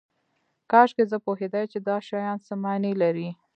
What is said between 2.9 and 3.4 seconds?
لري